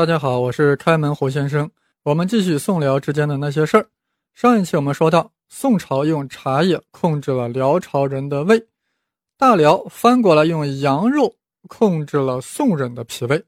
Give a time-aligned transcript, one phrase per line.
[0.00, 1.70] 大家好，我是开门胡先生。
[2.04, 3.86] 我们继续宋辽之间的那些事儿。
[4.32, 8.66] 上一期我们说到，宋朝用茶叶控制了辽朝人的胃，
[9.36, 11.34] 大辽翻过来用羊肉
[11.68, 13.44] 控制了宋人的脾胃。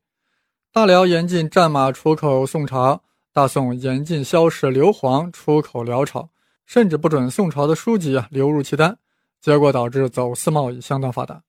[0.70, 6.28] 大辽严禁战马出口宋朝，大宋严禁萧氏硫磺出口辽朝，
[6.66, 8.94] 甚至不准宋朝的书籍啊流入契丹，
[9.40, 11.42] 结果导致走私贸易相当发达。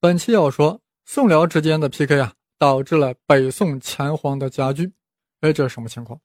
[0.00, 2.32] 本期要说宋辽之间的 PK 啊。
[2.58, 4.92] 导致了北宋钱荒的加剧。
[5.40, 6.18] 哎，这是什么情况？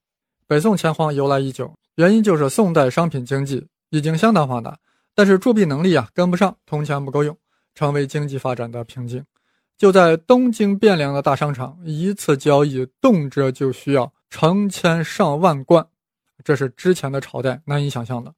[0.47, 4.77] 北宋钱荒由来已久，原因就是宋代商品经济已经相当发达，
[5.15, 7.37] 但是铸币能力啊跟不上，铜钱不够用，
[7.75, 9.23] 成为经济发展的瓶颈。
[9.77, 15.85] 就在东京汴梁的大商场，一次交易动辄就需要成千上万贯，
[16.43, 18.33] 这是之前的朝代难以想象的。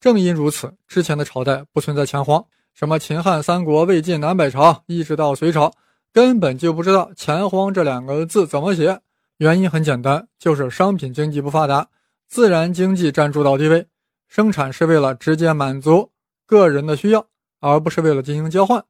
[0.00, 2.44] 正因如此，之前的朝代不存在钱荒，
[2.74, 5.72] 什么秦汉、三国、魏晋、南北朝，一直到隋朝。
[6.12, 9.00] 根本就不知道“钱荒”这两个字怎么写，
[9.36, 11.88] 原因很简单，就是商品经济不发达，
[12.26, 13.86] 自然经济占主导地位，
[14.28, 16.10] 生产是为了直接满足
[16.46, 17.26] 个人的需要，
[17.60, 18.84] 而不是为了进行交换。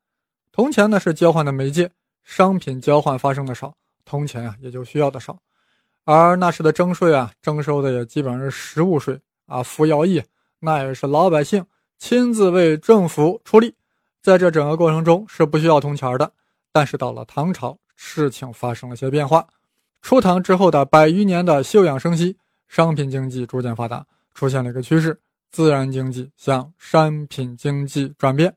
[0.51, 1.91] 铜钱呢是交换的媒介，
[2.25, 3.75] 商品交换发生的少，
[4.05, 5.39] 铜钱啊也就需要的少。
[6.05, 10.23] 而那时的征税啊，征收的也基本上是实物税啊，服徭役
[10.59, 11.65] 那也是老百姓
[11.99, 13.75] 亲自为政府出力，
[14.23, 16.33] 在这整个过程中是不需要铜钱的。
[16.73, 19.47] 但是到了唐朝，事情发生了些变化。
[20.03, 22.37] 初唐之后的百余年的休养生息，
[22.69, 28.55] 商品经济逐渐发达，出现了一个趋势：自然经济向商品经济转变。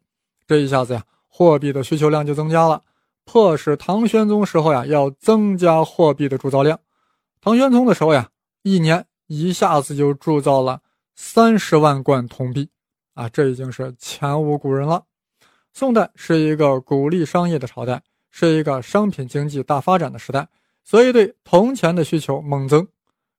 [0.48, 2.82] 这一下子呀，货币的需求量就增加了，
[3.26, 6.80] 迫使唐玄宗时候呀要增加货币的铸造量。
[7.42, 8.30] 唐玄宗的时候呀，
[8.62, 10.82] 一年一下子就铸造了
[11.16, 12.70] 三十万贯铜币，
[13.16, 15.04] 啊，这已经是前无古人了。
[15.74, 20.48] 宋代是一个鼓励商业的朝代，是一个商品经济大发展的时代，
[20.84, 22.88] 所以对铜钱的需求猛增。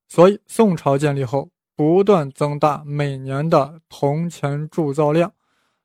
[0.08, 5.32] 所以宋朝建立后，不断增大每年的铜钱铸造量。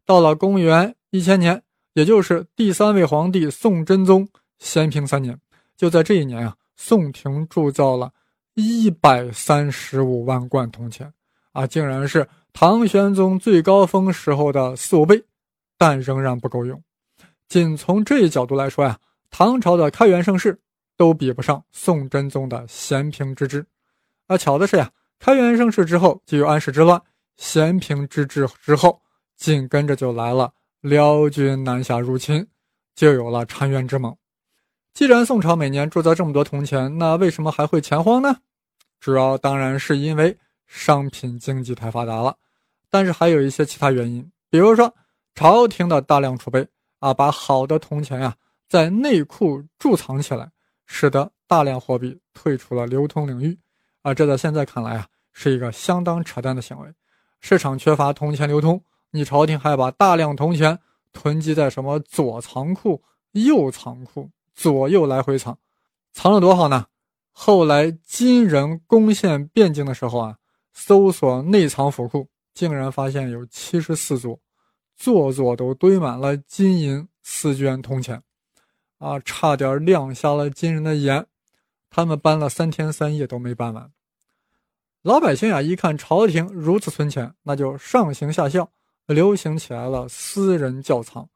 [0.05, 1.61] 到了公元一千年，
[1.93, 5.39] 也就是第三位皇帝宋真宗咸平三年，
[5.77, 8.11] 就在这一年啊，宋廷铸造了
[8.55, 11.13] 一百三十五万贯铜钱，
[11.51, 15.23] 啊，竟然是唐玄宗最高峰时候的四五倍。
[15.79, 16.83] 但仍然不够用，
[17.47, 20.59] 仅从这一角度来说呀，唐朝的开元盛世
[20.97, 23.65] 都比不上宋真宗的咸平之治。
[24.27, 27.01] 而巧的是呀，开元盛世之后就有安史之乱，
[27.37, 29.01] 咸平之治之后
[29.37, 30.51] 紧跟着就来了
[30.81, 32.45] 辽军南下入侵，
[32.93, 34.13] 就有了澶渊之盟。
[34.93, 38.35] 既然宋朝每年铸造这么多铜钱，那为什么还会钱荒呢？
[38.99, 40.37] 主要当然是因为
[40.67, 42.35] 商品经济太发达了，
[42.89, 44.93] 但是还有一些其他原因，比如说。
[45.39, 46.67] 朝廷的大量储备
[46.99, 48.35] 啊，把好的铜钱呀
[48.67, 50.51] 在内库贮藏起来，
[50.85, 53.57] 使得大量货币退出了流通领域
[54.01, 54.13] 啊。
[54.13, 56.93] 这在现在看来啊，是一个相当扯淡的行为。
[57.39, 60.77] 市场缺乏铜钱流通，你朝廷还把大量铜钱
[61.13, 63.01] 囤积在什么左仓库、
[63.31, 65.57] 右仓库，左右来回藏，
[66.11, 66.87] 藏了多好呢？
[67.31, 70.35] 后来金人攻陷汴京的时候啊，
[70.73, 74.37] 搜索内藏府库，竟然发现有七十四座。
[74.99, 78.21] 座座都堆满了金银丝绢铜钱，
[78.97, 81.25] 啊，差点亮瞎了金人的眼。
[81.89, 83.89] 他们搬了三天三夜都没搬完。
[85.01, 88.69] 老百姓啊，一看朝廷如此存钱，那就上行下效，
[89.07, 91.27] 流行起来了私人窖藏，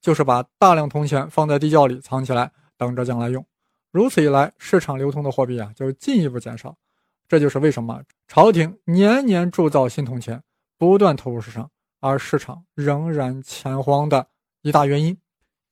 [0.00, 3.46] 就是把大量铜钱放在地窖里藏起来，等着将来用。
[3.92, 6.76] 如此一来，市场流通的货币啊，就进一步减少。
[7.28, 10.42] 这就是为什么朝廷年年铸造新铜钱，
[10.76, 11.70] 不断投入市场。
[12.04, 14.26] 而市场仍然钱荒的
[14.60, 15.16] 一大原因。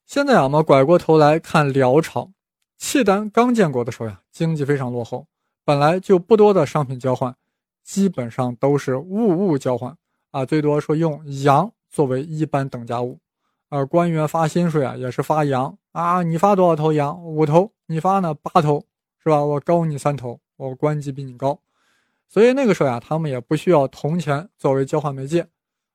[0.06, 2.32] 现在啊，我们拐过头来看辽朝，
[2.78, 5.26] 契丹刚建国的时候呀，经济非常落后，
[5.62, 7.37] 本来就不多的商品交换，
[7.84, 9.94] 基本上都是物物交换
[10.31, 13.19] 啊，最多说用羊作为一般等价物。
[13.69, 17.22] 而官员发薪水啊，也是发羊啊，你发多少头羊？
[17.22, 18.87] 五头，你发呢八头，
[19.23, 19.44] 是吧？
[19.44, 21.61] 我高你三头，我官级比你高。
[22.26, 25.46] 所以那个时候呀，他们也不需要铜钱作为交换媒介。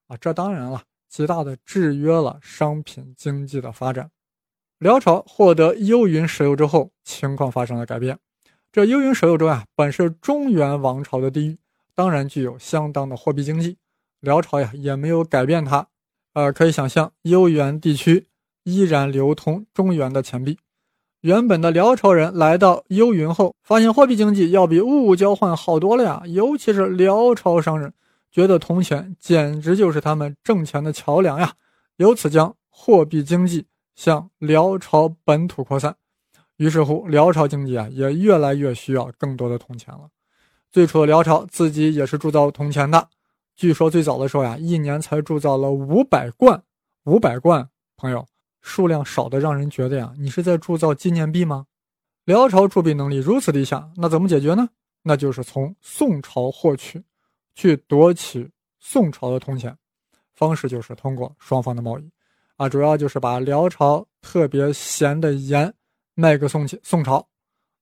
[0.07, 4.09] 啊，这当然了，极大的制约了商品经济的发展。
[4.79, 8.17] 辽朝获得幽云石油之后，情况发生了改变。
[8.71, 11.57] 这幽云石油州啊，本是中原王朝的地域，
[11.95, 13.77] 当然具有相当的货币经济。
[14.19, 15.87] 辽朝呀，也没有改变它。
[16.33, 18.27] 呃，可以想象，幽原地区
[18.63, 20.57] 依然流通中原的钱币。
[21.21, 27.91] 原本的辽朝人来到幽云后，发现货币经济要比物物交换好多了呀，尤其是辽朝商人。
[28.31, 31.53] 觉得铜钱简直就是他们挣钱的桥梁呀，
[31.95, 33.65] 由此将货币经济
[33.95, 35.95] 向辽朝本土扩散。
[36.57, 40.09] 于是乎，辽朝经济啊也越来越需要更多的铜钱了。
[40.71, 43.09] 最初的辽朝自己也是铸造铜钱的，
[43.55, 46.63] 据说最早的时候呀，一年才铸造了五百贯。
[47.05, 48.27] 五百贯，朋友，
[48.59, 51.65] 数量少的让人觉得呀，你是在铸造纪念币吗？
[52.25, 54.67] 辽朝铸币能力如此低下，那怎么解决呢？
[55.03, 57.01] 那就是从宋朝获取，
[57.57, 58.47] 去夺取
[58.79, 59.75] 宋朝的铜钱。
[60.35, 62.07] 方式就是通过双方的贸易，
[62.57, 65.73] 啊，主要就是把辽朝特别咸的盐
[66.13, 67.27] 卖给宋宋朝，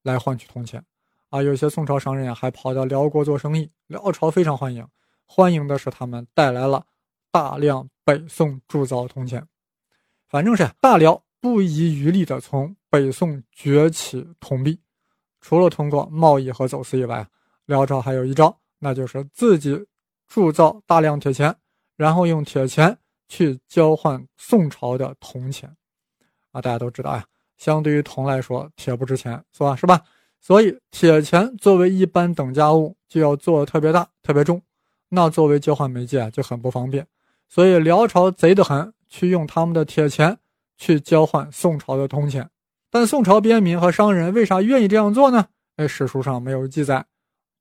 [0.02, 0.82] 来换取铜钱。
[1.30, 4.88] 啊，有些宋朝商人啊，还跑到辽国做生意，辽朝非常欢迎，
[5.26, 6.86] 欢迎的是他们带来了
[7.30, 9.46] 大量北宋铸造铜钱。
[10.30, 12.74] 反正是大辽不遗余力的从。
[12.90, 14.80] 北宋崛起铜币，
[15.42, 17.28] 除了通过贸易和走私以外，
[17.66, 19.86] 辽朝还有一招，那就是自己
[20.28, 21.56] 铸造大量铁钱，
[21.96, 25.76] 然后用铁钱去交换宋朝的铜钱。
[26.52, 27.26] 啊，大家都知道呀，
[27.58, 29.76] 相对于铜来说，铁不值钱，是吧？
[29.76, 30.02] 是吧？
[30.40, 34.62] 所以铁钱作为一般等价物，就要做的特别大、特别重，
[35.10, 37.08] 那作为交换媒介啊就很不方便。
[37.50, 40.38] 所以辽朝贼得很，去用他们的铁钱
[40.78, 42.50] 去交换宋朝的铜钱。
[42.90, 45.48] 但宋朝边民和商人为啥愿意这样做呢？
[45.78, 47.06] 哎，史书上没有记载，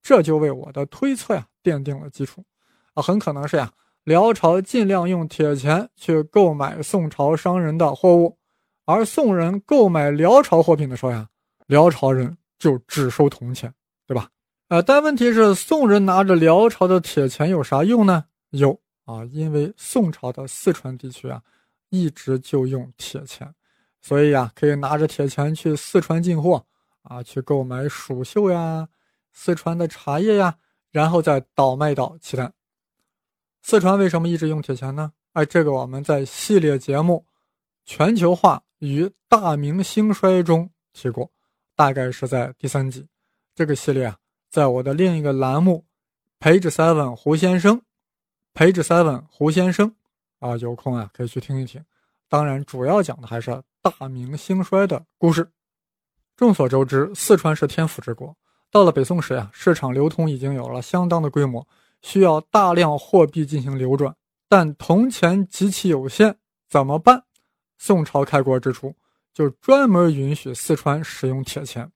[0.05, 2.45] 这就为我的推测呀奠定了基础。
[2.93, 3.73] 啊，很可能是呀，
[4.05, 8.39] 辽朝尽量用铁钱去购买宋朝商人的货物，
[8.85, 11.27] 而宋人购买辽朝货品的时候呀，
[11.67, 13.73] 辽朝人就只收铜钱，
[14.07, 14.29] 对吧？
[14.69, 18.27] 呃，但问题是，宋人拿着辽朝的铁钱有啥用呢？
[18.51, 21.43] 有啊，因为宋朝的四川地区啊，
[21.89, 23.53] 一直就用铁钱。
[24.01, 26.65] 所以呀，可以拿着铁钱去四川进货
[27.03, 28.87] 啊，去购买蜀绣呀、
[29.35, 30.57] 四川的茶叶呀，
[30.91, 32.55] 然后再倒卖到契丹。
[33.61, 35.13] 四川为什么一直用铁钱呢？
[35.35, 37.27] 哎，这个我们在系列节目
[37.85, 41.31] 《全球化与大明兴衰》中提过，
[41.77, 43.07] 大概是在第三集。
[43.55, 44.17] 这个系列啊，
[44.49, 45.85] 在我的另一个栏目
[46.43, 47.79] 《Page Seven 胡先生》
[48.55, 49.95] ，Page Seven 胡先生
[50.39, 51.85] 啊，有空啊可以去听一听。
[52.29, 53.63] 当然，主要讲的还是。
[53.85, 55.47] 大明兴衰的故事。
[56.39, 58.35] 众所周知，四川是天府之国。
[58.75, 61.65] 到了北宋时呀，市场流通已经有了相当的规模，
[62.03, 64.13] 需要大量货币进行流转，
[64.49, 66.37] 但铜钱极其有限，
[66.69, 67.23] 怎么办？
[67.79, 68.93] 宋朝开国之初，
[69.33, 71.89] 就专门允许四川使用铁钱，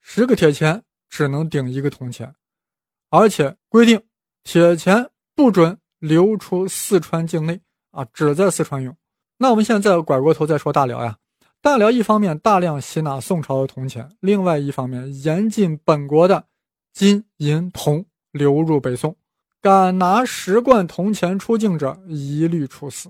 [0.00, 2.34] 十个铁钱只能顶一个铜钱，
[3.10, 4.02] 而且规定
[4.42, 7.60] 铁钱不准流出四川境内
[7.92, 8.96] 啊，只在四川用。
[9.36, 11.16] 那我们现在拐过头再说大辽呀。
[11.64, 16.44] 大辽一方面大量吸纳宋朝的铜钱，另外一方面严禁本国的
[16.92, 19.16] 金银铜流入北宋，
[19.62, 23.08] 敢拿十贯铜钱出境者一律处死。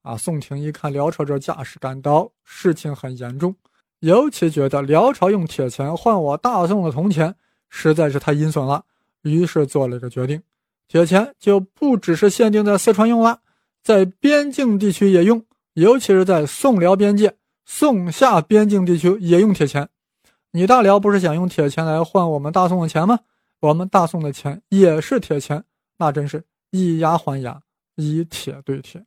[0.00, 3.54] 啊，宋廷一看辽朝这架势，感到事情很严重，
[3.98, 7.34] 尤其觉得辽朝用铁钱换我大宋的铜钱
[7.68, 8.82] 实在是太阴损了，
[9.24, 10.42] 于是做了一个决定：
[10.88, 13.40] 铁钱就不只是限定在四川用了，
[13.82, 15.44] 在边境地区也用，
[15.74, 17.36] 尤其是在宋辽边界。
[17.72, 19.88] 宋夏边境地区也用铁钱，
[20.50, 23.20] 你大辽不是想用铁钱来换我们大宋的钱吗？
[23.60, 25.64] 我们大宋的钱也是铁钱，
[25.96, 27.62] 那真是以牙还牙，
[27.94, 29.06] 以铁对铁。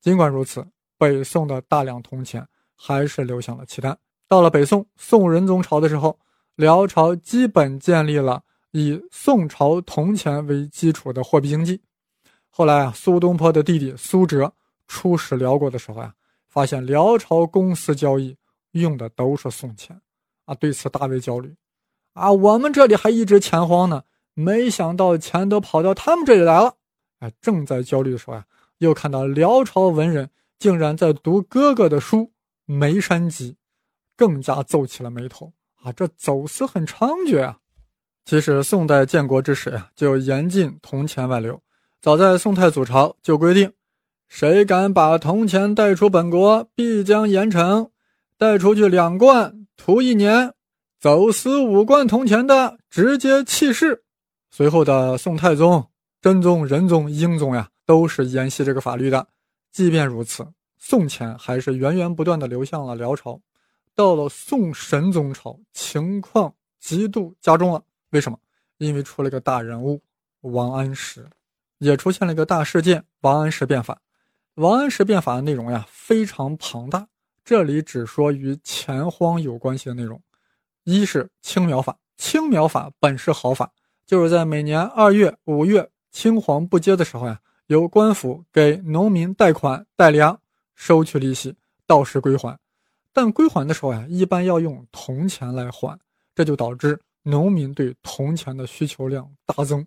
[0.00, 0.66] 尽管如此，
[0.98, 2.44] 北宋的大量铜钱
[2.74, 3.96] 还是流向了契丹。
[4.26, 6.18] 到了北宋宋仁宗朝的时候，
[6.56, 11.80] 辽朝基本建立了以宋朝铜钱为基础的货币经济。
[12.50, 14.52] 后来啊，苏东坡的弟弟苏辙
[14.88, 16.12] 出使辽国的时候呀。
[16.50, 18.36] 发现辽朝公司交易
[18.72, 19.98] 用的都是宋钱，
[20.44, 21.54] 啊，对此大为焦虑，
[22.12, 24.02] 啊，我们这里还一直钱荒呢，
[24.34, 26.74] 没想到钱都跑到他们这里来了，
[27.20, 28.44] 哎，正在焦虑的时候呀，
[28.78, 30.28] 又看到辽朝文人
[30.58, 32.18] 竟然在读哥哥的书
[32.64, 33.52] 《眉山集》，
[34.16, 35.52] 更加皱起了眉头，
[35.82, 37.58] 啊，这走私很猖獗啊！
[38.24, 41.60] 其实宋代建国之时呀，就严禁铜钱外流，
[42.00, 43.72] 早在宋太祖朝就规定。
[44.30, 47.90] 谁敢把铜钱带出本国，必将严惩。
[48.38, 50.52] 带出去两贯，徒一年；
[51.00, 54.04] 走私五贯铜钱的，直接弃市。
[54.48, 55.84] 随后的宋太宗、
[56.22, 59.26] 真宗、仁宗、英宗呀，都是沿袭这个法律的。
[59.72, 60.46] 即便如此，
[60.78, 63.38] 宋钱还是源源不断的流向了辽朝。
[63.96, 67.82] 到了宋神宗朝，情况极度加重了。
[68.10, 68.38] 为什么？
[68.78, 70.00] 因为出了个大人物
[70.42, 71.28] 王安石，
[71.78, 74.00] 也出现了一个大事件——王安石变法。
[74.60, 77.08] 王安石变法的内容呀非常庞大，
[77.42, 80.20] 这里只说与钱荒有关系的内容。
[80.84, 83.72] 一是青苗法，青苗法本是好法，
[84.04, 90.38] 就是在每年二月、五月青黄不接的时候呀，由官府给农民贷款、贷粮，
[90.74, 92.58] 收取利息，到时归还。
[93.14, 95.98] 但归还的时候呀，一般要用铜钱来还，
[96.34, 99.86] 这就导致农民对铜钱的需求量大增，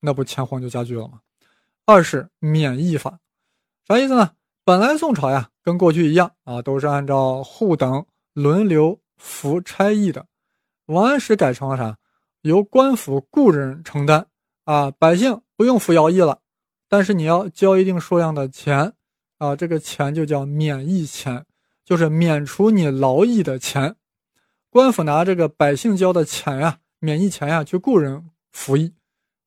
[0.00, 1.20] 那不钱荒就加剧了吗？
[1.84, 3.18] 二是免役法，
[3.90, 4.30] 啥意思呢？
[4.62, 10.26] 本来宋朝呀，跟过去一样啊，都是按照户等轮流服差役的。
[10.86, 11.98] 王安石改成了啥？
[12.42, 14.28] 由官府雇人承担
[14.62, 16.38] 啊，百姓不用服徭役了，
[16.88, 18.92] 但是你要交一定数量的钱
[19.38, 21.44] 啊，这个钱就叫免役钱，
[21.84, 23.96] 就是免除你劳役的钱。
[24.70, 28.94] 官府拿这个百姓交的钱呀，免役钱呀，去雇人服役，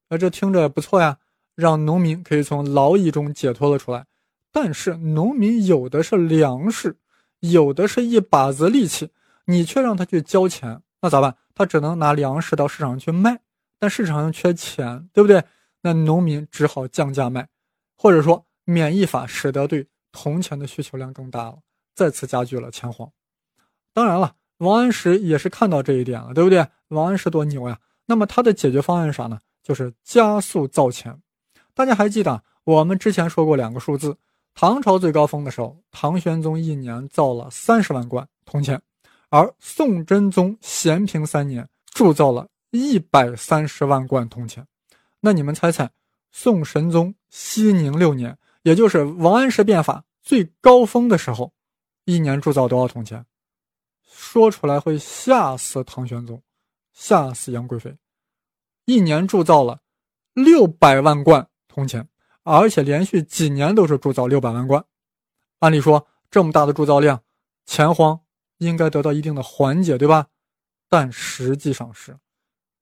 [0.10, 1.20] 那这听着不错呀。
[1.56, 4.08] 让农民可以从劳役中解脱了出来，
[4.54, 6.96] 但是农民有的是粮食，
[7.40, 9.10] 有的是一把子力气，
[9.48, 11.36] 你却让他去交钱，那咋办？
[11.56, 13.42] 他只能拿粮食到市场上去卖，
[13.80, 15.44] 但市场上缺钱，对不对？
[15.82, 17.50] 那农民只好降价卖，
[17.98, 21.58] 或者说免役法使得对铜钱的需求量更大了，
[21.96, 23.12] 再次加剧了钱荒。
[23.92, 26.68] 当然了，王安石也是看到这一点了，对不对？
[26.90, 27.80] 王安石多牛呀！
[28.06, 29.40] 那么他的解决方案是啥呢？
[29.64, 31.22] 就是加速造钱。
[31.74, 34.18] 大家还记得我们之前说过两个数字，
[34.56, 38.82] 唐朝最高峰的时候，唐玄宗一年造了三十万贯铜钱，
[39.30, 44.66] 而宋真宗咸平三年铸造了一百三十万贯铜钱。
[45.20, 45.90] 那你们猜猜，
[46.32, 51.52] 宋神宗熙宁六年，也就是王安石变法最高峰的时候，
[52.06, 53.26] 一年铸造多少铜钱？
[54.12, 56.42] 说出来会吓死唐玄宗，
[56.94, 57.98] 吓死杨贵妃，
[58.86, 59.80] 一年铸造了
[60.34, 61.48] 六百万贯。
[61.68, 62.08] 铜钱，
[62.44, 64.86] 而且连续几年都是铸造六百万贯。
[65.60, 67.22] 按理说，这么大的铸造量，
[67.66, 68.20] 钱荒
[68.58, 70.28] 应该得到一定的缓解，对吧？
[70.90, 72.18] 但实际上是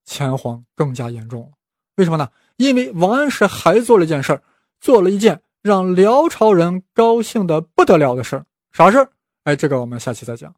[0.04, 1.52] 钱荒更加严重了。
[1.96, 2.28] 为什么呢？
[2.56, 4.42] 因为王安石还做了一件事儿，
[4.80, 8.46] 做了一件让辽朝人高兴的不得了的事儿。
[8.72, 9.12] 啥事儿？
[9.44, 10.54] 哎，这个我们下期再讲。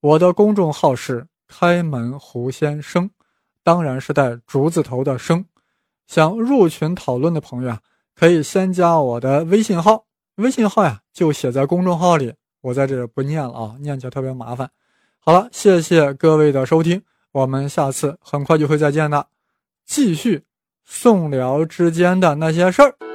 [0.00, 3.10] 我的公众号是开门胡先生，
[3.62, 5.44] 当然是带竹字头的生。
[6.06, 7.80] 想入群讨论的朋友啊，
[8.18, 14.68] 可以先加我的微信号，微信号呀就写在公众号里，我在这不念了啊，念起来特别麻烦。
[15.20, 19.28] 好了，谢谢各位的收听，我们下次很快就会再见的，
[19.86, 20.42] 继续
[20.84, 23.07] 宋辽之间的那些事儿。